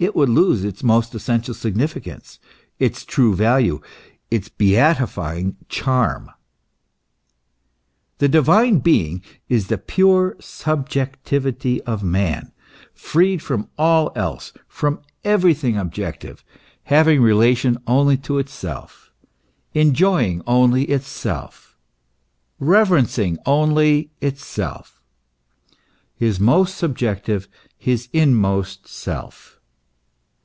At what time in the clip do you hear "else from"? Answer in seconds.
14.16-15.00